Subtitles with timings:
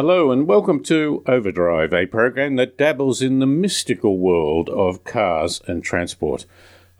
[0.00, 5.60] Hello and welcome to Overdrive, a program that dabbles in the mystical world of cars
[5.66, 6.46] and transport.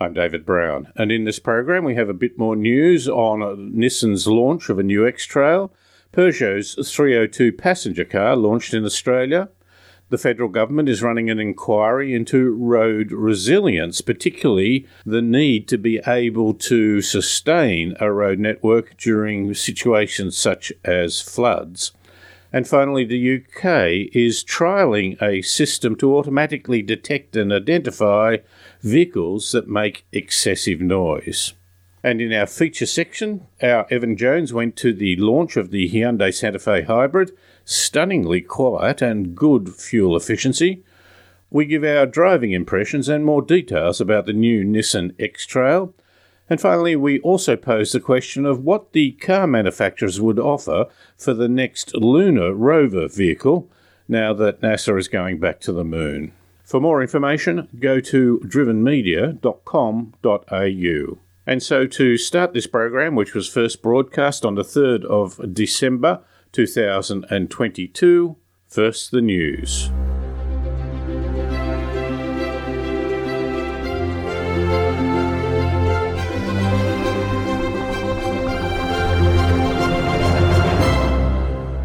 [0.01, 3.39] I'm David Brown, and in this program we have a bit more news on
[3.73, 5.73] Nissan's launch of a new X Trail,
[6.11, 9.49] Peugeot's 302 passenger car launched in Australia.
[10.09, 16.01] The federal government is running an inquiry into road resilience, particularly the need to be
[16.05, 21.93] able to sustain a road network during situations such as floods.
[22.53, 28.39] And finally, the UK is trialling a system to automatically detect and identify
[28.81, 31.53] vehicles that make excessive noise.
[32.03, 36.33] And in our feature section, our Evan Jones went to the launch of the Hyundai
[36.33, 37.33] Santa Fe Hybrid,
[37.65, 40.85] stunningly quiet and good fuel efficiency.
[41.51, 45.93] We give our driving impressions and more details about the new Nissan X Trail.
[46.51, 51.33] And finally, we also pose the question of what the car manufacturers would offer for
[51.35, 53.69] the next lunar rover vehicle
[54.09, 56.33] now that NASA is going back to the moon.
[56.65, 61.19] For more information, go to drivenmedia.com.au.
[61.47, 66.21] And so, to start this program, which was first broadcast on the 3rd of December
[66.53, 69.91] 2022, first the news.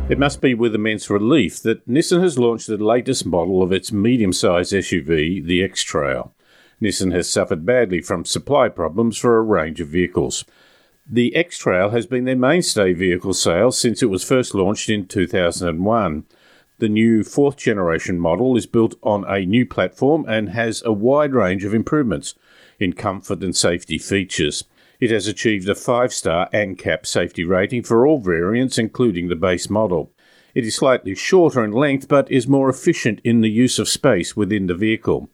[0.10, 3.92] It must be with immense relief that Nissan has launched the latest model of its
[3.94, 6.34] medium sized SUV, the X Trail.
[6.82, 10.44] Nissan has suffered badly from supply problems for a range of vehicles.
[11.10, 15.08] The X Trail has been their mainstay vehicle sales since it was first launched in
[15.08, 16.26] 2001.
[16.80, 21.34] The new fourth generation model is built on a new platform and has a wide
[21.34, 22.36] range of improvements
[22.78, 24.66] in comfort and safety features.
[25.04, 29.70] It has achieved a 5 star ANCAP safety rating for all variants, including the base
[29.70, 30.14] model.
[30.56, 34.38] It is slightly shorter in length but is more efficient in the use of space
[34.38, 35.30] within the vehicle.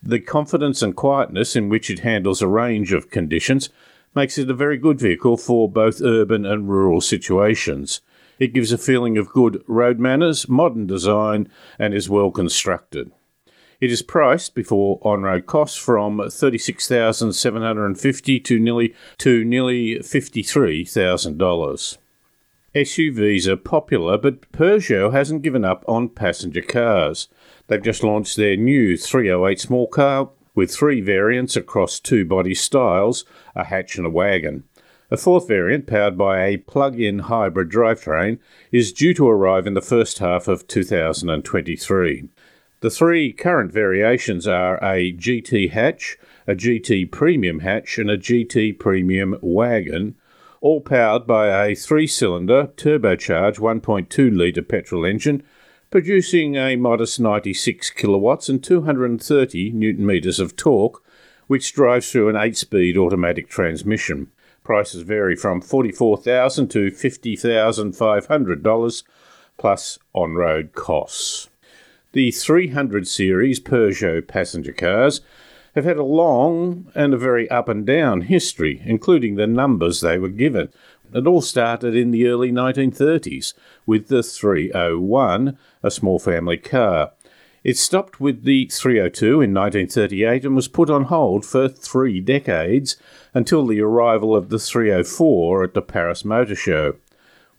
[0.00, 3.68] The confidence and quietness in which it handles a range of conditions
[4.14, 8.02] makes it a very good vehicle for both urban and rural situations.
[8.38, 11.48] It gives a feeling of good road manners, modern design,
[11.80, 13.10] and is well constructed.
[13.80, 18.94] It is priced before on-road costs from thirty-six thousand seven hundred and fifty to nearly
[19.18, 21.96] to nearly fifty-three thousand dollars.
[22.74, 27.28] SUVs are popular, but Peugeot hasn't given up on passenger cars.
[27.66, 33.24] They've just launched their new 308 small car with three variants across two body styles,
[33.56, 34.64] a hatch and a wagon.
[35.10, 38.38] A fourth variant, powered by a plug in hybrid drivetrain,
[38.70, 42.28] is due to arrive in the first half of 2023.
[42.80, 48.78] The three current variations are a GT hatch, a GT premium hatch, and a GT
[48.78, 50.14] premium wagon,
[50.62, 55.42] all powered by a three cylinder turbocharged 1.2 litre petrol engine,
[55.90, 61.04] producing a modest 96 kilowatts and 230 newton meters of torque,
[61.48, 64.32] which drives through an 8 speed automatic transmission.
[64.64, 69.02] Prices vary from $44,000 to $50,500
[69.58, 71.49] plus on road costs.
[72.12, 75.20] The 300 series Peugeot passenger cars
[75.76, 80.18] have had a long and a very up and down history, including the numbers they
[80.18, 80.70] were given.
[81.14, 83.54] It all started in the early 1930s
[83.86, 87.12] with the 301, a small family car.
[87.62, 92.96] It stopped with the 302 in 1938 and was put on hold for three decades
[93.34, 96.96] until the arrival of the 304 at the Paris Motor Show.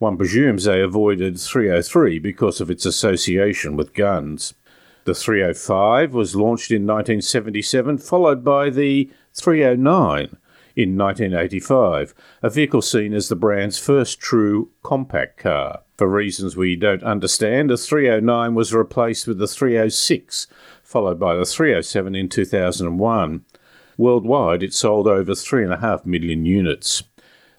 [0.01, 4.55] One presumes they avoided 303 because of its association with guns.
[5.03, 10.37] The 305 was launched in 1977, followed by the 309
[10.75, 15.81] in 1985, a vehicle seen as the brand's first true compact car.
[15.99, 20.47] For reasons we don't understand, the 309 was replaced with the 306,
[20.81, 23.45] followed by the 307 in 2001.
[23.97, 27.03] Worldwide, it sold over 3.5 million units.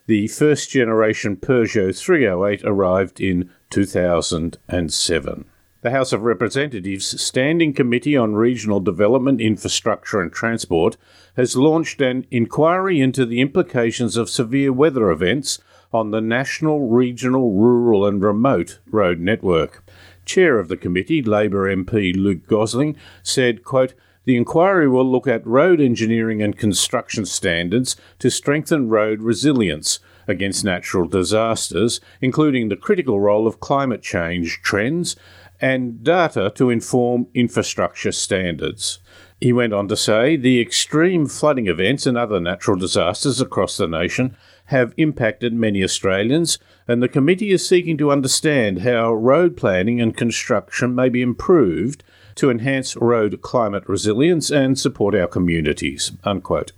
[0.06, 5.44] The first generation Peugeot 308 arrived in 2007.
[5.82, 10.96] The House of Representatives Standing Committee on Regional Development, Infrastructure and Transport
[11.36, 15.60] has launched an inquiry into the implications of severe weather events
[15.92, 19.84] on the national, regional, rural and remote road network.
[20.24, 25.46] Chair of the committee, Labor MP Luke Gosling, said, quote, the inquiry will look at
[25.46, 29.98] road engineering and construction standards to strengthen road resilience
[30.28, 35.16] against natural disasters, including the critical role of climate change trends
[35.60, 38.98] and data to inform infrastructure standards.
[39.40, 43.88] He went on to say the extreme flooding events and other natural disasters across the
[43.88, 44.36] nation
[44.66, 50.16] have impacted many Australians, and the committee is seeking to understand how road planning and
[50.16, 52.04] construction may be improved
[52.36, 56.12] to enhance road climate resilience and support our communities.
[56.24, 56.72] Unquote.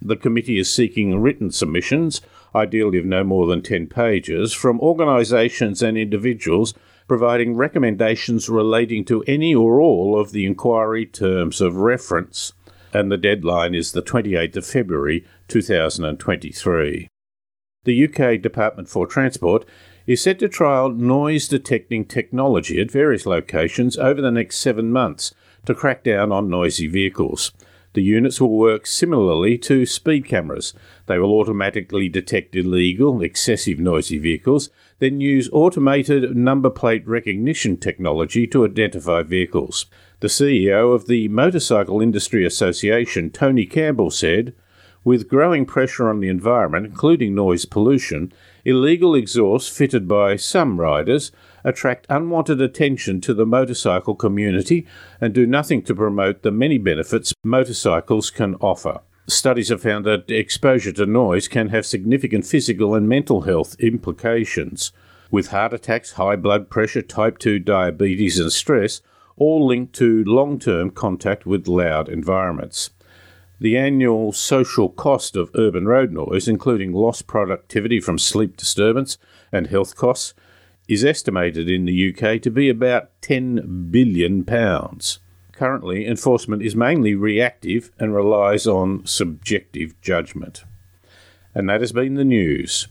[0.00, 2.20] The committee is seeking written submissions,
[2.54, 6.74] ideally of no more than 10 pages, from organisations and individuals
[7.08, 12.52] providing recommendations relating to any or all of the inquiry terms of reference.
[12.92, 17.08] And the deadline is the 28th of February 2023.
[17.84, 19.64] The UK Department for Transport
[20.06, 25.34] is set to trial noise detecting technology at various locations over the next seven months
[25.64, 27.52] to crack down on noisy vehicles.
[27.94, 30.74] The units will work similarly to speed cameras.
[31.06, 34.68] They will automatically detect illegal, excessive noisy vehicles,
[34.98, 39.86] then use automated number plate recognition technology to identify vehicles.
[40.20, 44.54] The CEO of the Motorcycle Industry Association, Tony Campbell, said,
[45.02, 48.30] with growing pressure on the environment, including noise pollution,
[48.66, 51.30] illegal exhausts fitted by some riders
[51.62, 54.84] attract unwanted attention to the motorcycle community
[55.20, 59.00] and do nothing to promote the many benefits motorcycles can offer.
[59.28, 64.92] Studies have found that exposure to noise can have significant physical and mental health implications,
[65.30, 69.00] with heart attacks, high blood pressure, type 2 diabetes, and stress
[69.36, 72.90] all linked to long term contact with loud environments.
[73.58, 79.16] The annual social cost of urban road noise, including lost productivity from sleep disturbance
[79.50, 80.34] and health costs,
[80.88, 84.44] is estimated in the UK to be about £10 billion.
[85.52, 90.64] Currently, enforcement is mainly reactive and relies on subjective judgment.
[91.54, 92.88] And that has been the news.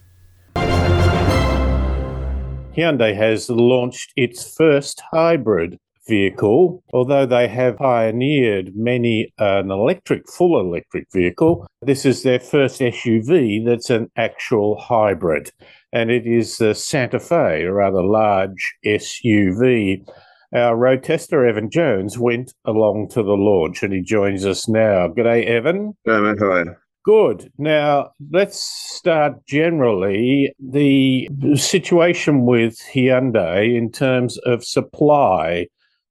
[2.75, 10.59] Hyundai has launched its first hybrid vehicle, although they have pioneered many an electric, full
[10.59, 15.51] electric vehicle, this is their first SUV that's an actual hybrid.
[15.91, 20.05] And it is the Santa Fe, a rather large SUV.
[20.53, 25.07] Our road tester, Evan Jones, went along to the launch and he joins us now.
[25.07, 25.95] Good day, Evan.
[26.05, 26.39] Good, mate.
[26.39, 26.75] How are you?
[27.03, 27.51] Good.
[27.59, 35.67] Now, let's start generally the situation with Hyundai in terms of supply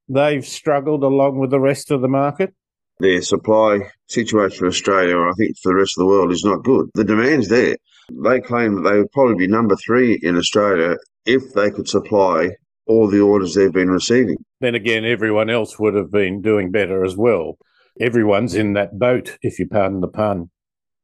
[0.09, 2.55] they've struggled along with the rest of the market?
[3.01, 6.63] Their supply situation for Australia, I think for the rest of the world, is not
[6.63, 6.91] good.
[6.95, 7.77] The demand's there.
[8.23, 10.97] They claim that they would probably be number three in Australia
[11.27, 12.51] if they could supply
[12.87, 14.37] all the orders they've been receiving.
[14.61, 17.57] Then again, everyone else would have been doing better as well.
[17.99, 20.51] Everyone's in that boat, if you pardon the pun.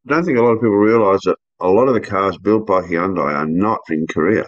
[0.09, 2.67] I don't think a lot of people realise that a lot of the cars built
[2.67, 4.47] by Hyundai are not in Korea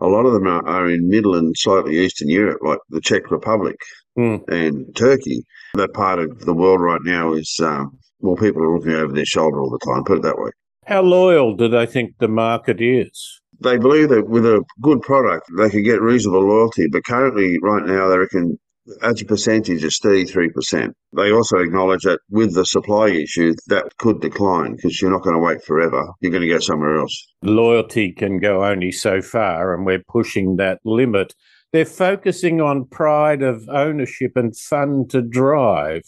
[0.00, 3.30] a lot of them are, are in Middle and slightly Eastern Europe, like the Czech
[3.30, 3.76] Republic
[4.18, 4.46] mm.
[4.48, 5.44] and Turkey.
[5.74, 9.24] That part of the world right now is, um, well, people are looking over their
[9.24, 10.50] shoulder all the time, put it that way.
[10.86, 13.40] How loyal do they think the market is?
[13.60, 16.86] They believe that with a good product, they could get reasonable loyalty.
[16.90, 18.58] But currently, right now, they reckon
[19.02, 20.92] as a percentage is 33%.
[21.16, 25.36] They also acknowledge that with the supply issue, that could decline because you're not going
[25.36, 26.12] to wait forever.
[26.20, 27.26] You're going to go somewhere else.
[27.42, 31.34] Loyalty can go only so far, and we're pushing that limit.
[31.72, 36.02] They're focusing on pride of ownership and fun to drive.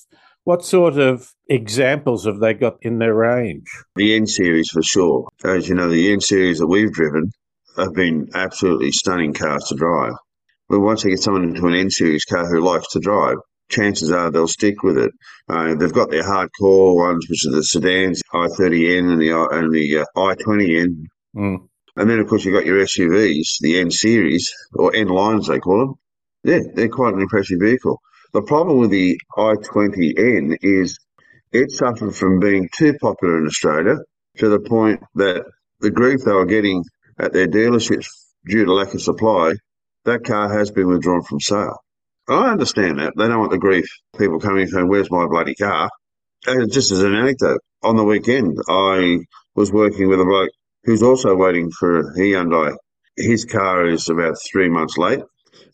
[0.44, 3.66] What sort of examples have they got in their range?
[3.94, 5.28] The N series for sure.
[5.44, 7.30] As you know, the N series that we've driven
[7.76, 10.14] have been absolutely stunning cars to drive.
[10.70, 14.12] But once they get someone into an N series car who likes to drive, chances
[14.12, 15.10] are they'll stick with it.
[15.48, 19.98] Uh, they've got their hardcore ones, which are the sedans, i30N and the and the
[19.98, 21.06] uh, i20N.
[21.36, 21.56] Mm.
[21.96, 25.58] And then, of course, you've got your SUVs, the N series or N lines, they
[25.58, 25.94] call them.
[26.44, 28.00] Yeah, they're quite an impressive vehicle.
[28.32, 31.00] The problem with the i20N is
[31.52, 33.96] it suffered from being too popular in Australia
[34.36, 35.44] to the point that
[35.80, 36.84] the grief they were getting
[37.18, 38.06] at their dealerships
[38.48, 39.54] due to lack of supply
[40.04, 41.78] that car has been withdrawn from sale.
[42.28, 43.14] I understand that.
[43.16, 43.86] They don't want the grief.
[44.18, 45.90] People coming and saying, Where's my bloody car?
[46.46, 49.18] And just as an anecdote, on the weekend, I
[49.54, 50.50] was working with a bloke
[50.84, 52.76] who's also waiting for Hyundai.
[53.16, 55.20] His car is about three months late,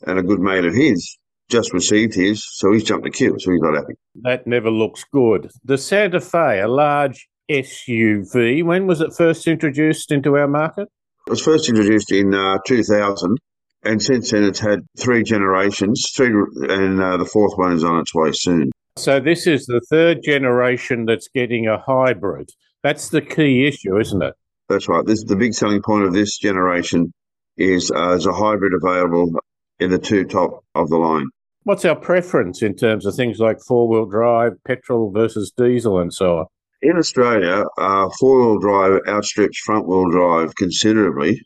[0.06, 1.16] and a good mate of his
[1.48, 3.94] just received his, so he's jumped the queue, so he's not happy.
[4.22, 5.50] That never looks good.
[5.64, 10.88] The Santa Fe, a large SUV, when was it first introduced into our market?
[11.26, 13.38] It was first introduced in uh, 2000
[13.82, 16.28] and since then it's had three generations, three,
[16.68, 18.70] and uh, the fourth one is on its way soon.
[18.96, 22.50] So this is the third generation that's getting a hybrid.
[22.82, 24.34] That's the key issue, isn't it?
[24.68, 25.04] That's right.
[25.04, 27.12] This the big selling point of this generation
[27.56, 29.30] is uh, there's a hybrid available
[29.78, 31.26] in the two top of the line.
[31.64, 36.12] What's our preference in terms of things like four wheel drive, petrol versus diesel, and
[36.12, 36.46] so on?
[36.82, 41.40] In Australia, uh, four wheel drive outstrips front wheel drive considerably.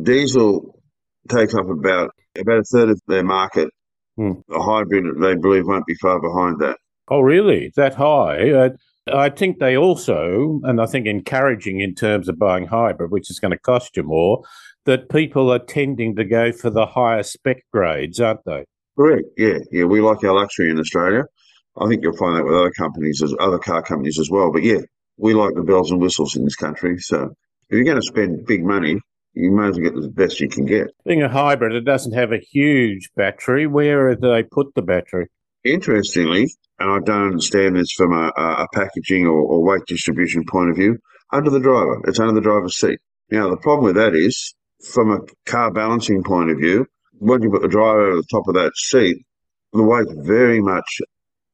[0.00, 0.75] Diesel
[1.28, 3.68] takes up about about a third of their market.
[4.16, 4.32] Hmm.
[4.50, 6.78] A hybrid, they believe, won't be far behind that.
[7.08, 7.72] Oh, really?
[7.76, 8.50] That high?
[8.50, 8.70] Uh,
[9.12, 13.38] I think they also, and I think encouraging in terms of buying hybrid, which is
[13.38, 14.42] going to cost you more,
[14.84, 18.64] that people are tending to go for the higher spec grades, aren't they?
[18.96, 19.26] Correct.
[19.36, 19.84] Yeah, yeah.
[19.84, 21.24] We like our luxury in Australia.
[21.78, 24.50] I think you'll find that with other companies, as other car companies as well.
[24.50, 24.80] But yeah,
[25.18, 26.98] we like the bells and whistles in this country.
[26.98, 27.34] So
[27.68, 28.98] if you're going to spend big money,
[29.36, 30.88] you may as well get the best you can get.
[31.04, 33.66] Being a hybrid, it doesn't have a huge battery.
[33.66, 35.28] Where do they put the battery?
[35.62, 40.70] Interestingly, and I don't understand this from a, a packaging or, or weight distribution point
[40.70, 40.98] of view,
[41.32, 42.00] under the driver.
[42.06, 42.98] It's under the driver's seat.
[43.30, 44.54] Now, the problem with that is,
[44.92, 46.86] from a car balancing point of view,
[47.18, 49.18] when you put the driver at the top of that seat,
[49.72, 51.00] the weight very much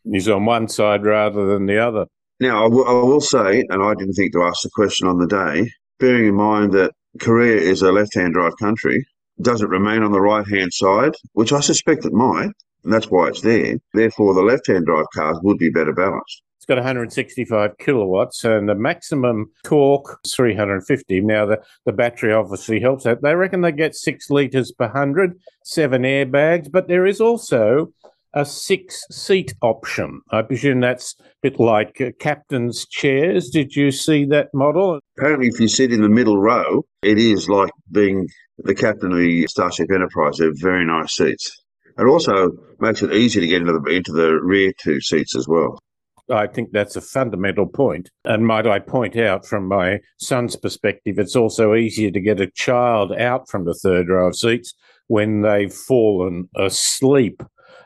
[0.04, 2.06] is on one side rather than the other.
[2.38, 5.18] Now, I, w- I will say, and I didn't think to ask the question on
[5.18, 9.06] the day, bearing in mind that Korea is a left-hand drive country,
[9.40, 12.50] does it remain on the right-hand side, which I suspect it might,
[12.84, 13.76] and that's why it's there.
[13.94, 16.42] Therefore, the left-hand drive cars would be better balanced.
[16.62, 21.20] It's got 165 kilowatts and the maximum torque is 350.
[21.20, 23.20] Now, the, the battery obviously helps that.
[23.20, 27.92] They reckon they get six litres per hundred, seven airbags, but there is also
[28.34, 30.20] a six seat option.
[30.30, 33.50] I presume that's a bit like uh, captain's chairs.
[33.50, 35.00] Did you see that model?
[35.18, 39.18] Apparently, if you sit in the middle row, it is like being the captain of
[39.18, 40.38] the Starship Enterprise.
[40.38, 41.62] They're very nice seats.
[41.98, 45.46] It also makes it easy to get into the, into the rear two seats as
[45.46, 45.78] well.
[46.30, 48.08] I think that's a fundamental point.
[48.24, 52.50] And might I point out, from my son's perspective, it's also easier to get a
[52.50, 54.72] child out from the third row of seats
[55.08, 57.42] when they've fallen asleep.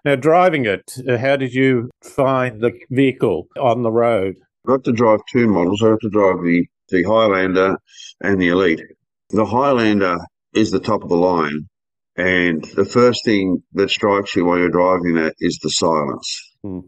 [0.07, 4.37] Now, driving it, uh, how did you find the vehicle on the road?
[4.65, 5.83] I got to drive two models.
[5.83, 7.77] I got to drive the, the Highlander
[8.23, 8.83] and the Elite.
[9.31, 10.19] The Highlander
[10.55, 11.69] is the top of the line.
[12.17, 16.55] And the first thing that strikes you while you're driving that is the silence.
[16.63, 16.81] Hmm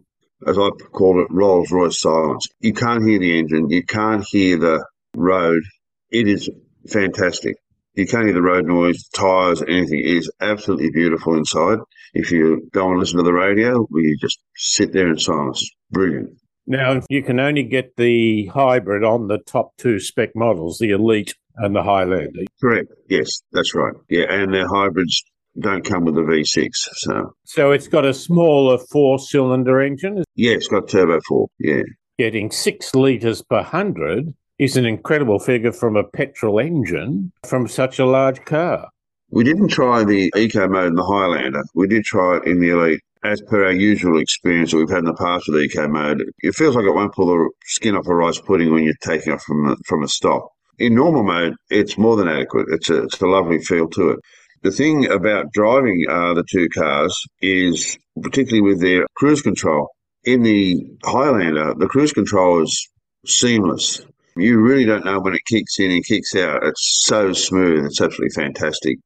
[0.46, 2.46] as I call it, Rolls Royce silence.
[2.60, 4.84] You can't hear the engine, you can't hear the
[5.16, 5.62] road.
[6.10, 6.48] It is
[6.88, 7.56] fantastic.
[7.94, 10.00] You can't hear the road noise, tyres, anything.
[10.00, 11.78] It is absolutely beautiful inside.
[12.14, 15.68] If you go and listen to the radio, we just sit there in silence.
[15.90, 16.30] Brilliant.
[16.66, 21.34] Now, you can only get the hybrid on the top two spec models, the Elite
[21.56, 22.42] and the Highlander.
[22.60, 22.92] Correct.
[23.08, 23.94] Yes, that's right.
[24.08, 25.22] Yeah, and their hybrids
[25.58, 26.68] don't come with a V6.
[26.72, 30.22] So, so it's got a smaller four-cylinder engine.
[30.34, 31.48] Yeah, it's got turbo four.
[31.58, 31.82] Yeah,
[32.18, 37.98] getting six litres per hundred is an incredible figure from a petrol engine from such
[37.98, 38.88] a large car.
[39.30, 41.62] We didn't try the eco mode in the Highlander.
[41.74, 43.00] We did try it in the Elite.
[43.24, 46.54] As per our usual experience that we've had in the past with eco mode, it
[46.54, 49.42] feels like it won't pull the skin off a rice pudding when you're taking off
[49.42, 50.48] from a, from a stop.
[50.78, 52.66] In normal mode, it's more than adequate.
[52.70, 54.20] It's a, it's a lovely feel to it.
[54.62, 59.88] The thing about driving uh, the two cars is, particularly with their cruise control,
[60.24, 62.88] in the Highlander, the cruise control is
[63.26, 64.00] seamless.
[64.38, 66.64] You really don't know when it kicks in and kicks out.
[66.64, 67.84] It's so smooth.
[67.84, 68.98] It's absolutely fantastic.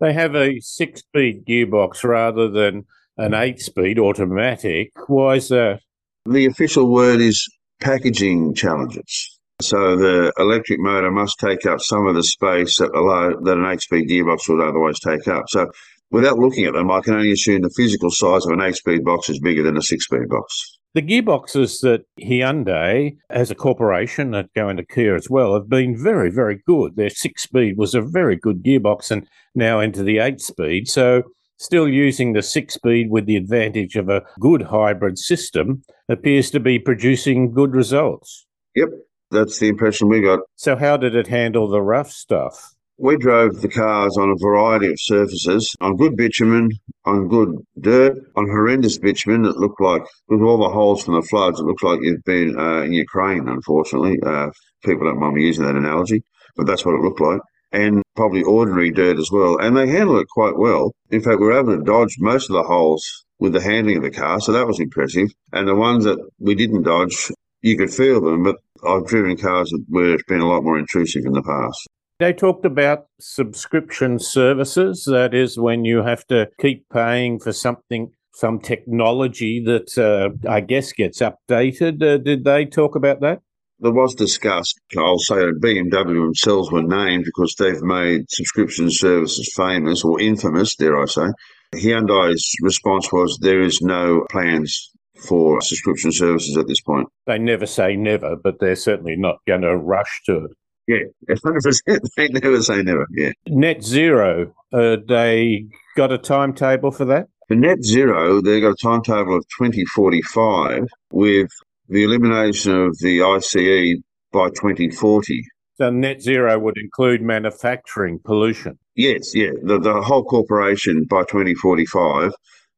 [0.00, 2.84] They have a six speed gearbox rather than
[3.16, 4.92] an eight speed automatic.
[5.08, 5.80] Why is that?
[6.26, 7.44] The official word is
[7.80, 9.38] packaging challenges.
[9.60, 13.66] So the electric motor must take up some of the space that, low, that an
[13.66, 15.46] eight-speed gearbox would otherwise take up.
[15.48, 15.66] So
[16.12, 19.28] without looking at them, I can only assume the physical size of an eight-speed box
[19.28, 20.77] is bigger than a six-speed box.
[20.94, 25.96] The gearboxes that Hyundai, as a corporation, that go into Kia as well, have been
[25.96, 26.96] very, very good.
[26.96, 30.88] Their six-speed was a very good gearbox, and now into the eight-speed.
[30.88, 31.22] So
[31.58, 36.78] still using the six-speed with the advantage of a good hybrid system appears to be
[36.78, 38.46] producing good results.
[38.74, 38.88] Yep,
[39.30, 40.40] that's the impression we got.
[40.56, 42.74] So, how did it handle the rough stuff?
[43.00, 46.72] We drove the cars on a variety of surfaces, on good bitumen,
[47.04, 51.22] on good dirt, on horrendous bitumen that looked like, with all the holes from the
[51.22, 54.18] floods, it looked like you'd been uh, in Ukraine, unfortunately.
[54.20, 54.50] Uh,
[54.84, 56.24] people don't mind me using that analogy,
[56.56, 57.40] but that's what it looked like.
[57.70, 59.58] And probably ordinary dirt as well.
[59.58, 60.90] And they handled it quite well.
[61.12, 64.02] In fact, we were able to dodge most of the holes with the handling of
[64.02, 65.30] the car, so that was impressive.
[65.52, 67.30] And the ones that we didn't dodge,
[67.62, 71.24] you could feel them, but I've driven cars where it's been a lot more intrusive
[71.24, 71.88] in the past.
[72.18, 75.04] They talked about subscription services.
[75.04, 80.60] That is when you have to keep paying for something, some technology that uh, I
[80.60, 82.02] guess gets updated.
[82.02, 83.40] Uh, did they talk about that?
[83.78, 84.80] There was discussed.
[84.98, 91.00] I'll say BMW themselves were named because they've made subscription services famous or infamous, dare
[91.00, 91.28] I say.
[91.72, 94.90] Hyundai's response was there is no plans
[95.28, 97.06] for subscription services at this point.
[97.26, 100.50] They never say never, but they're certainly not going to rush to it.
[100.88, 101.80] Yeah, 100%.
[102.16, 103.06] They never say never.
[103.14, 103.32] Yeah.
[103.46, 105.66] Net zero, uh, they
[105.96, 107.26] got a timetable for that?
[107.46, 111.50] For net zero, they've got a timetable of 2045 with
[111.88, 114.02] the elimination of the ICE
[114.32, 115.42] by 2040.
[115.74, 118.78] So net zero would include manufacturing pollution.
[118.96, 122.32] Yes, yeah, the, the whole corporation by 2045,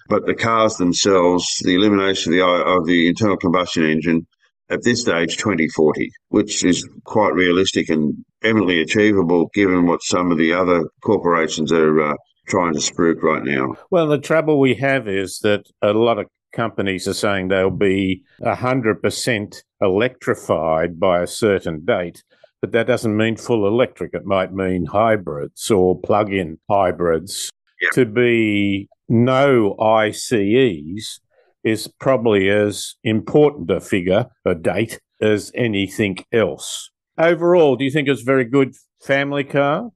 [0.08, 4.26] but the cars themselves, the elimination of the of the internal combustion engine
[4.70, 10.38] at this stage 2040, which is quite realistic and eminently achievable given what some of
[10.38, 12.14] the other corporations are uh,
[12.48, 13.74] trying to spruik right now.
[13.90, 18.24] Well, the trouble we have is that a lot of companies are saying they'll be
[18.42, 22.22] 100% electrified by a certain date
[22.60, 24.12] but that doesn't mean full electric.
[24.12, 27.50] It might mean hybrids or plug in hybrids.
[27.80, 27.92] Yep.
[27.92, 31.20] To be no ICEs
[31.64, 36.90] is probably as important a figure, a date, as anything else.
[37.18, 39.90] Overall, do you think it's a very good family car?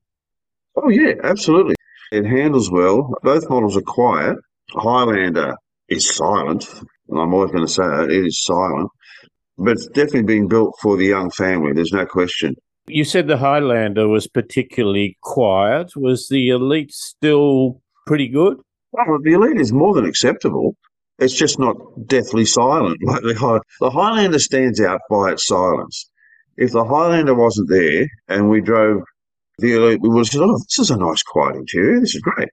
[0.76, 1.74] Oh, yeah, absolutely.
[2.12, 3.14] It handles well.
[3.22, 4.36] Both models are quiet.
[4.70, 5.56] Highlander
[5.88, 6.68] is silent.
[7.08, 8.90] And I'm always going to say it, it is silent
[9.58, 11.72] but it's definitely being built for the young family.
[11.72, 12.56] There's no question.
[12.86, 15.92] You said the Highlander was particularly quiet.
[15.96, 18.58] Was the Elite still pretty good?
[18.92, 20.76] Well, the Elite is more than acceptable.
[21.18, 22.98] It's just not deathly silent.
[23.02, 26.10] Like the, the Highlander stands out by its silence.
[26.56, 29.02] If the Highlander wasn't there and we drove
[29.58, 32.00] the Elite, we would have said, "Oh, this is a nice, quiet interior.
[32.00, 32.48] This is great."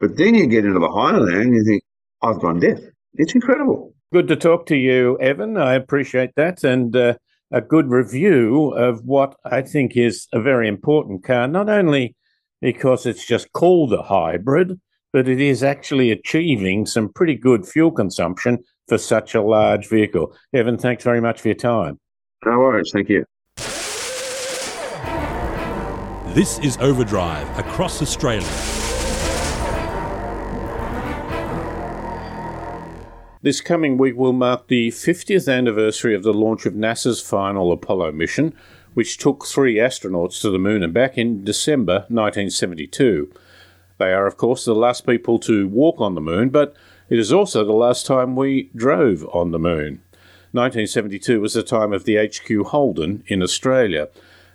[0.00, 1.82] But then you get into the Highlander and you think,
[2.22, 2.78] "I've gone deaf."
[3.14, 3.94] It's incredible.
[4.12, 5.56] Good to talk to you, Evan.
[5.56, 6.64] I appreciate that.
[6.64, 7.14] And uh,
[7.50, 12.14] a good review of what I think is a very important car, not only
[12.60, 14.80] because it's just called a hybrid,
[15.12, 20.34] but it is actually achieving some pretty good fuel consumption for such a large vehicle.
[20.52, 21.98] Evan, thanks very much for your time.
[22.44, 22.90] No worries.
[22.92, 23.24] Thank you.
[26.34, 28.46] This is Overdrive across Australia.
[33.40, 38.12] This coming week will mark the 50th anniversary of the launch of NASA's final Apollo
[38.12, 38.52] mission,
[38.94, 43.32] which took three astronauts to the moon and back in December 1972.
[43.98, 46.74] They are, of course, the last people to walk on the moon, but
[47.08, 50.02] it is also the last time we drove on the moon.
[50.52, 54.08] 1972 was the time of the HQ Holden in Australia,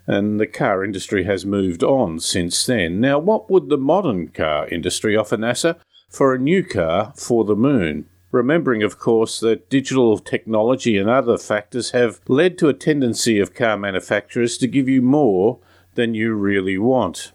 [0.08, 3.00] and the car industry has moved on since then.
[3.00, 5.78] Now, what would the modern car industry offer NASA
[6.10, 8.08] for a new car for the moon?
[8.34, 13.54] remembering, of course, that digital technology and other factors have led to a tendency of
[13.54, 15.60] car manufacturers to give you more
[15.94, 17.32] than you really want.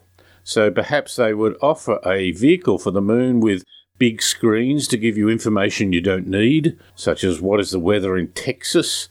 [0.49, 3.63] So perhaps they would offer a vehicle for the moon with
[3.99, 8.17] big screens to give you information you don't need, such as what is the weather
[8.17, 9.09] in Texas.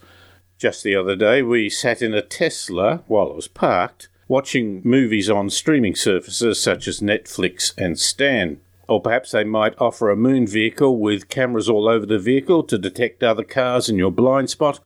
[0.59, 5.31] Just the other day, we sat in a Tesla while it was parked, watching movies
[5.31, 8.61] on streaming services such as Netflix and Stan.
[8.89, 12.79] Or perhaps they might offer a moon vehicle with cameras all over the vehicle to
[12.79, 14.81] detect other cars in your blind spot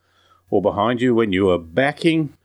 [0.51, 2.37] or behind you when you are backing.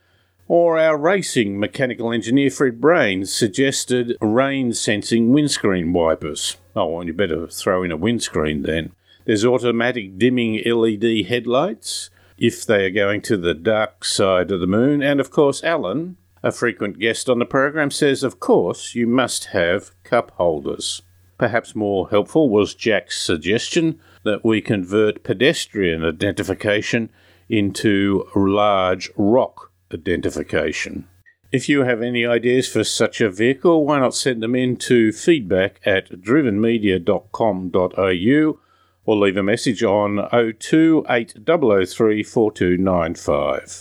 [0.51, 6.57] Or our racing mechanical engineer Fred Brains suggested rain sensing windscreen wipers.
[6.75, 8.93] Oh, well, you better throw in a windscreen then.
[9.27, 12.09] There's automatic dimming LED headlights
[12.39, 15.03] if they are going to the dark side of the moon.
[15.03, 19.47] And of course, Alan, a frequent guest on the program, says, of course, you must
[19.47, 21.03] have cup holders.
[21.37, 27.11] Perhaps more helpful was Jack's suggestion that we convert pedestrian identification
[27.51, 31.09] into large rock identification.
[31.51, 35.12] If you have any ideas for such a vehicle, why not send them in to
[35.12, 38.59] feedback at drivenmedia.com.au
[39.07, 43.81] or leave a message on 02 8003 4295.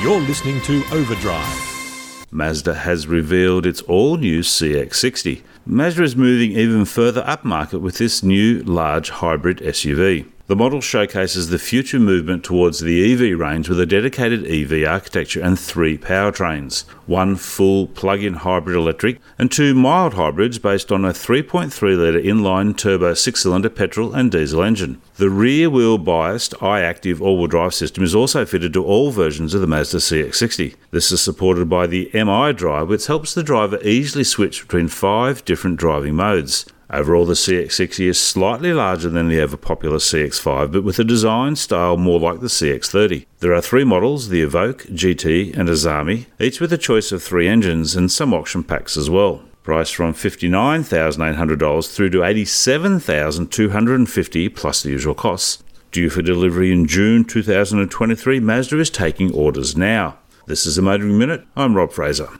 [0.00, 2.26] You're listening to Overdrive.
[2.30, 5.42] Mazda has revealed its all new CX60.
[5.66, 10.24] Mazda is moving even further upmarket with this new large hybrid SUV.
[10.48, 15.42] The model showcases the future movement towards the EV range with a dedicated EV architecture
[15.42, 21.04] and three powertrains one full plug in hybrid electric, and two mild hybrids based on
[21.04, 24.98] a 3.3 litre inline turbo six cylinder petrol and diesel engine.
[25.16, 29.52] The rear wheel biased iActive all wheel drive system is also fitted to all versions
[29.52, 30.76] of the Mazda CX60.
[30.92, 35.44] This is supported by the MI drive, which helps the driver easily switch between five
[35.44, 36.64] different driving modes.
[36.90, 41.54] Overall, the CX60 is slightly larger than the ever popular CX5, but with a design
[41.54, 43.26] style more like the CX30.
[43.40, 47.46] There are three models the Evolve, GT, and Azami, each with a choice of three
[47.46, 49.42] engines and some option packs as well.
[49.62, 55.62] priced from $59,800 through to $87,250 plus the usual costs.
[55.92, 60.16] Due for delivery in June 2023, Mazda is taking orders now.
[60.46, 61.44] This is the Motoring Minute.
[61.54, 62.30] I'm Rob Fraser.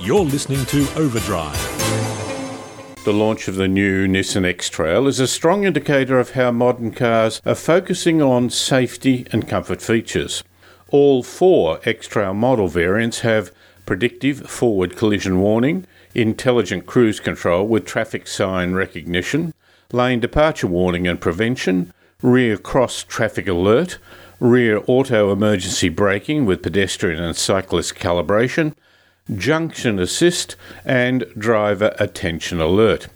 [0.00, 1.79] You're listening to Overdrive.
[3.02, 6.90] The launch of the new Nissan X Trail is a strong indicator of how modern
[6.90, 10.44] cars are focusing on safety and comfort features.
[10.90, 13.52] All four X Trail model variants have
[13.86, 19.54] predictive forward collision warning, intelligent cruise control with traffic sign recognition,
[19.92, 23.96] lane departure warning and prevention, rear cross traffic alert,
[24.40, 28.74] rear auto emergency braking with pedestrian and cyclist calibration,
[29.36, 33.08] junction assist, and driver attention alert.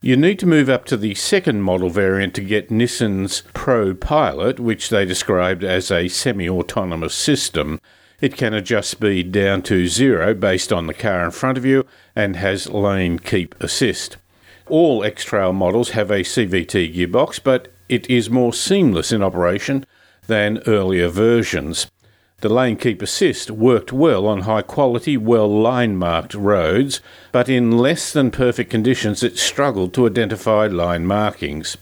[0.00, 4.58] You need to move up to the second model variant to get Nissan's Pro Pilot,
[4.58, 7.80] which they described as a semi autonomous system.
[8.20, 11.86] It can adjust speed down to zero based on the car in front of you
[12.16, 14.16] and has lane keep assist.
[14.66, 19.86] All X Trail models have a CVT gearbox, but it is more seamless in operation
[20.26, 21.86] than earlier versions.
[22.42, 27.00] The lane keep assist worked well on high quality, well line marked roads,
[27.30, 31.76] but in less than perfect conditions it struggled to identify line markings.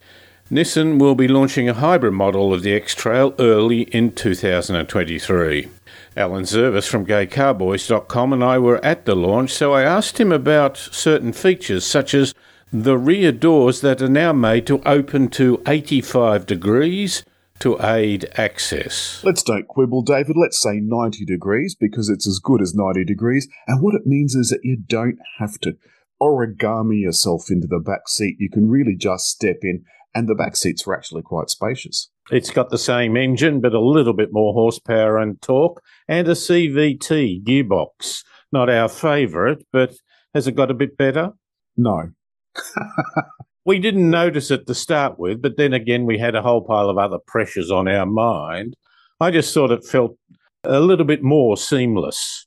[0.50, 5.68] Nissan will be launching a hybrid model of the X Trail early in 2023.
[6.14, 10.76] Alan Zurvas from GayCarboys.com and I were at the launch, so I asked him about
[10.76, 12.34] certain features such as
[12.70, 17.24] the rear doors that are now made to open to 85 degrees
[17.60, 19.22] to aid access.
[19.22, 20.36] Let's don't quibble, David.
[20.36, 23.48] Let's say 90 degrees because it's as good as 90 degrees.
[23.66, 25.76] And what it means is that you don't have to
[26.20, 28.36] origami yourself into the back seat.
[28.38, 32.10] You can really just step in, and the back seats are actually quite spacious.
[32.30, 36.32] It's got the same engine, but a little bit more horsepower and torque, and a
[36.32, 38.22] CVT gearbox.
[38.52, 39.94] Not our favourite, but
[40.34, 41.32] has it got a bit better?
[41.76, 42.10] No,
[43.64, 46.88] we didn't notice it to start with, but then again, we had a whole pile
[46.88, 48.74] of other pressures on our mind.
[49.20, 50.16] I just thought it felt
[50.64, 52.46] a little bit more seamless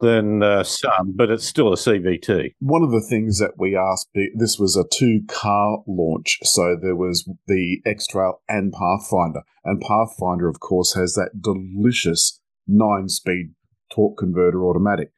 [0.00, 2.54] than uh, some, but it's still a CVT.
[2.58, 6.38] One of the things that we asked, this was a two car launch.
[6.42, 9.42] So there was the X Trail and Pathfinder.
[9.64, 13.54] And Pathfinder, of course, has that delicious nine speed
[13.92, 15.12] torque converter automatic.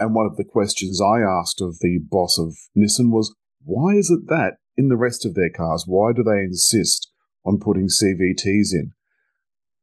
[0.00, 4.10] And one of the questions I asked of the boss of Nissan was, why is
[4.10, 7.10] it that in the rest of their cars, why do they insist
[7.44, 8.92] on putting CVTs in?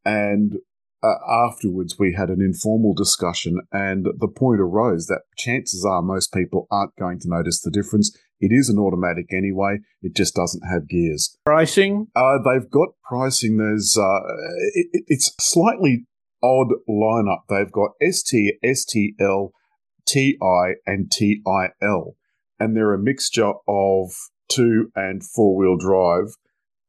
[0.03, 0.57] And
[1.03, 6.33] uh, afterwards, we had an informal discussion, and the point arose that chances are most
[6.33, 8.15] people aren't going to notice the difference.
[8.39, 11.37] It is an automatic anyway, it just doesn't have gears.
[11.45, 12.07] Pricing?
[12.15, 13.57] Uh, they've got pricing.
[13.57, 14.19] There's uh,
[14.73, 16.05] it, it's slightly
[16.43, 17.41] odd lineup.
[17.49, 19.51] They've got ST, STL,
[20.07, 22.15] TI, and TIL
[22.61, 24.11] and they're a mixture of
[24.53, 26.35] two and four wheel drive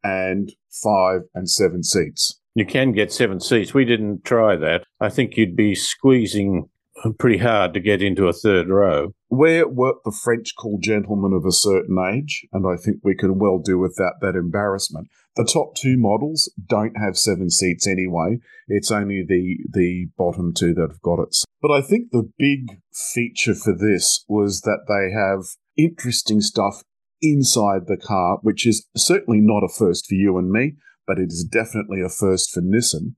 [0.03, 2.40] and five and seven seats.
[2.55, 3.72] You can get seven seats.
[3.72, 4.85] We didn't try that.
[5.01, 6.68] I think you'd be squeezing
[7.18, 9.12] pretty hard to get into a third row.
[9.31, 13.38] We're what the French call gentlemen of a certain age, and I think we can
[13.38, 15.09] well do without that embarrassment.
[15.37, 18.38] The top two models don't have seven seats anyway.
[18.68, 21.35] It's only the the bottom two that have got it.
[21.62, 25.44] But I think the big feature for this was that they have
[25.77, 26.83] interesting stuff
[27.22, 30.74] inside the car, which is certainly not a first for you and me,
[31.06, 33.14] but it is definitely a first for Nissan.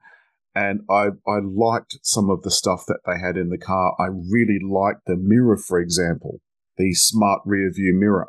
[0.55, 3.97] And I, I liked some of the stuff that they had in the car.
[3.99, 6.41] I really liked the mirror, for example,
[6.77, 8.29] the smart rear view mirror.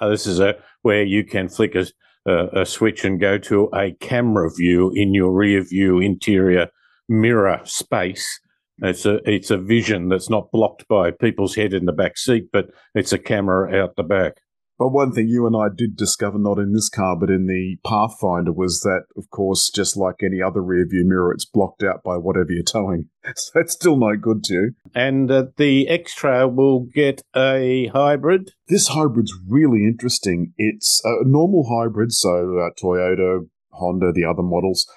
[0.00, 1.86] Oh, this is a where you can flick a,
[2.24, 6.68] a, a switch and go to a camera view in your rear view interior
[7.08, 8.40] mirror space
[8.82, 12.48] it's a it's a vision that's not blocked by people's head in the back seat,
[12.52, 14.38] but it's a camera out the back.
[14.80, 17.76] But one thing you and I did discover, not in this car, but in the
[17.84, 22.02] Pathfinder, was that, of course, just like any other rear view mirror, it's blocked out
[22.02, 23.10] by whatever you're towing.
[23.36, 24.72] So it's still no good to you.
[24.94, 28.52] And uh, the X Trail will get a hybrid.
[28.68, 30.54] This hybrid's really interesting.
[30.56, 34.90] It's a normal hybrid, so uh, Toyota, Honda, the other models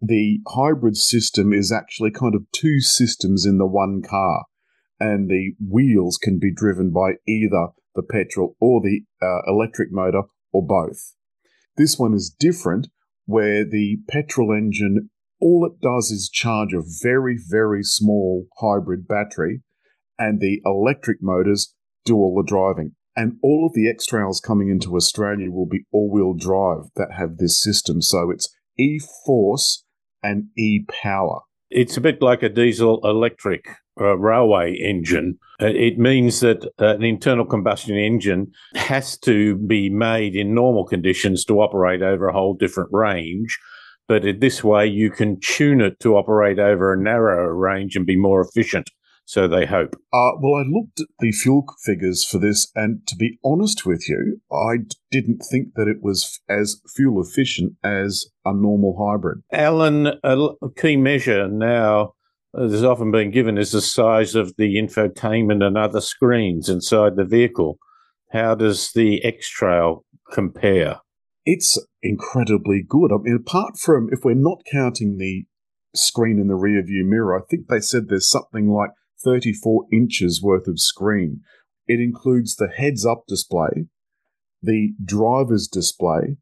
[0.00, 4.46] the hybrid system is actually kind of two systems in the one car,
[4.98, 10.22] and the wheels can be driven by either the petrol or the uh, electric motor
[10.52, 11.14] or both.
[11.76, 12.88] This one is different,
[13.26, 19.62] where the petrol engine all it does is charge a very, very small hybrid battery,
[20.18, 21.74] and the electric motors
[22.04, 22.94] do all the driving.
[23.16, 27.12] And all of the X Trails coming into Australia will be all wheel drive that
[27.18, 28.02] have this system.
[28.02, 29.84] So it's e Force
[30.22, 31.40] and e power.
[31.70, 33.64] It's a bit like a diesel electric
[34.00, 35.38] uh, railway engine.
[35.60, 40.84] Uh, it means that uh, an internal combustion engine has to be made in normal
[40.84, 43.58] conditions to operate over a whole different range.
[44.08, 48.04] But in this way, you can tune it to operate over a narrower range and
[48.04, 48.90] be more efficient
[49.30, 49.94] so they hope.
[50.12, 54.08] Uh, well, I looked at the fuel figures for this, and to be honest with
[54.08, 54.78] you, I
[55.12, 59.42] didn't think that it was as fuel efficient as a normal hybrid.
[59.52, 62.14] Alan, a key measure now
[62.52, 67.16] Uh, has often been given is the size of the infotainment and other screens inside
[67.16, 67.78] the vehicle.
[68.32, 71.00] How does the X Trail compare?
[71.44, 73.12] It's incredibly good.
[73.12, 75.44] I mean, apart from if we're not counting the
[75.94, 78.90] screen in the rear view mirror, I think they said there's something like
[79.22, 81.40] 34 inches worth of screen.
[81.86, 83.86] It includes the heads up display,
[84.62, 86.36] the driver's display,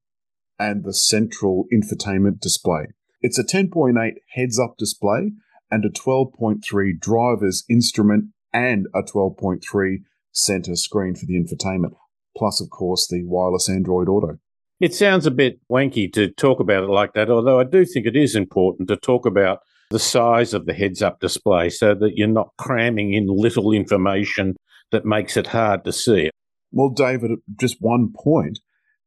[0.59, 2.89] and the central infotainment display.
[3.21, 5.33] It's a 10.8 heads up display
[5.71, 9.97] and a 12.3 driver's instrument and a 12.3
[10.33, 11.95] center screen for the infotainment,
[12.37, 14.39] plus, of course, the wireless Android Auto.
[14.81, 18.07] It sounds a bit wanky to talk about it like that, although I do think
[18.07, 22.13] it is important to talk about the size of the heads up display so that
[22.15, 24.57] you're not cramming in little information
[24.93, 26.31] that makes it hard to see.
[26.71, 28.61] Well, David, just one point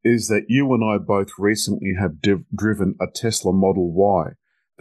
[0.04, 4.32] is that you and I both recently have div- driven a Tesla Model Y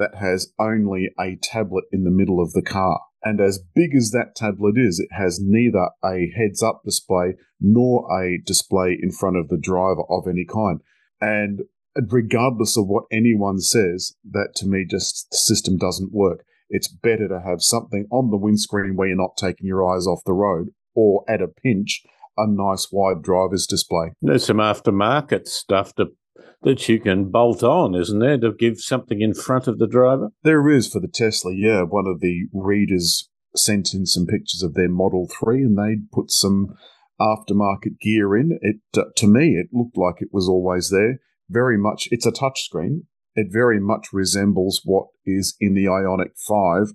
[0.00, 3.00] that has only a tablet in the middle of the car.
[3.22, 8.08] And as big as that tablet is, it has neither a heads up display nor
[8.10, 10.80] a display in front of the driver of any kind.
[11.20, 11.60] And
[12.10, 16.44] regardless of what anyone says, that to me just the system doesn't work.
[16.70, 20.24] It's better to have something on the windscreen where you're not taking your eyes off
[20.24, 22.02] the road, or at a pinch,
[22.36, 24.12] a nice wide driver's display.
[24.22, 26.06] There's some aftermarket stuff to,
[26.62, 30.30] that you can bolt on, isn't there, to give something in front of the driver?
[30.42, 31.82] There is for the Tesla, yeah.
[31.82, 36.30] One of the readers sent in some pictures of their Model 3 and they'd put
[36.30, 36.74] some
[37.20, 38.58] aftermarket gear in.
[38.62, 41.18] It uh, To me, it looked like it was always there
[41.50, 43.02] very much, it's a touchscreen.
[43.34, 46.92] It very much resembles what is in the Ioniq 5,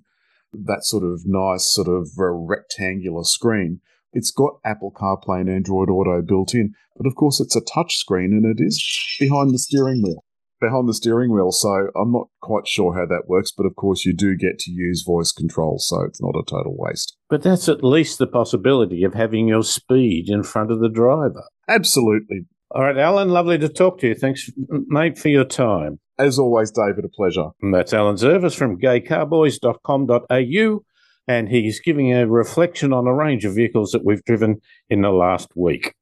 [0.52, 3.80] that sort of nice, sort of uh, rectangular screen.
[4.16, 7.98] It's got Apple CarPlay and Android Auto built in, but of course it's a touch
[7.98, 8.82] screen and it is
[9.20, 10.24] behind the steering wheel.
[10.58, 14.06] Behind the steering wheel, so I'm not quite sure how that works, but of course
[14.06, 17.14] you do get to use voice control, so it's not a total waste.
[17.28, 21.44] But that's at least the possibility of having your speed in front of the driver.
[21.68, 22.46] Absolutely.
[22.70, 24.14] All right, Alan, lovely to talk to you.
[24.14, 26.00] Thanks, mate, for your time.
[26.18, 27.48] As always, David, a pleasure.
[27.60, 30.80] And that's Alan Zurvas from gaycarboys.com.au,
[31.28, 35.10] and he's giving a reflection on a range of vehicles that we've driven in the
[35.10, 35.94] last week.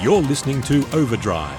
[0.00, 1.58] You're listening to Overdrive.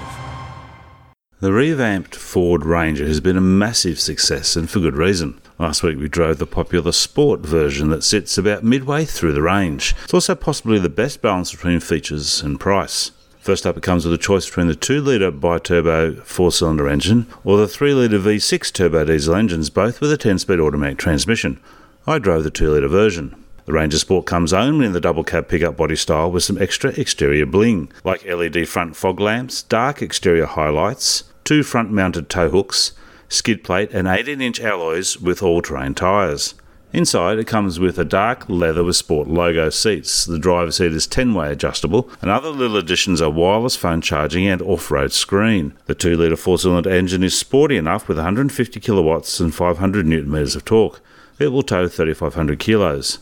[1.40, 5.40] The revamped Ford Ranger has been a massive success and for good reason.
[5.58, 9.94] Last week we drove the popular Sport version that sits about midway through the range.
[10.04, 13.10] It's also possibly the best balance between features and price.
[13.42, 17.56] First up, it comes with a choice between the 2 litre bi-turbo four-cylinder engine or
[17.56, 21.58] the 3 litre V6 turbo diesel engines, both with a 10-speed automatic transmission.
[22.06, 23.34] I drove the 2 litre version.
[23.64, 26.90] The Ranger Sport comes only in the double cab pickup body style with some extra
[26.90, 32.92] exterior bling, like LED front fog lamps, dark exterior highlights, two front mounted tow hooks,
[33.28, 36.54] skid plate, and 18 inch alloys with all terrain tyres.
[36.92, 40.26] Inside, it comes with a dark leather with sport logo seats.
[40.26, 44.46] The driver's seat is 10 way adjustable, and other little additions are wireless phone charging
[44.46, 45.72] and off road screen.
[45.86, 50.30] The 2 litre 4 cylinder engine is sporty enough with 150 kilowatts and 500 newton
[50.30, 51.00] metres of torque.
[51.38, 53.20] It will tow 3,500 kilos.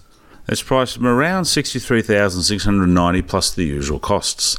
[0.49, 4.59] It's priced from around 63,690 plus the usual costs.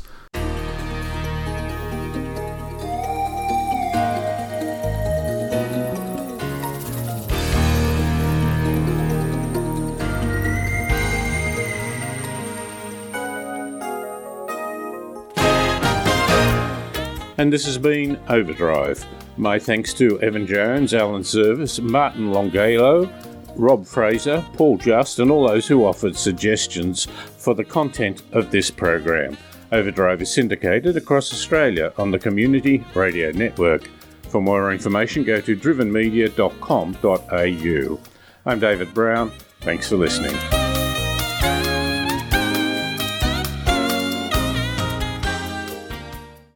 [17.41, 19.03] And this has been Overdrive.
[19.35, 23.11] My thanks to Evan Jones, Alan Zurvas, Martin Longalo,
[23.55, 27.07] Rob Fraser, Paul Just, and all those who offered suggestions
[27.39, 29.35] for the content of this program.
[29.71, 33.89] Overdrive is syndicated across Australia on the Community Radio Network.
[34.29, 37.99] For more information, go to drivenmedia.com.au.
[38.45, 39.31] I'm David Brown.
[39.61, 40.60] Thanks for listening.